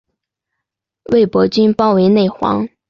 [1.11, 2.67] 魏博军包围内黄。